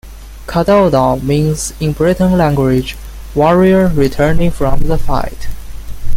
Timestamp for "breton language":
1.93-2.97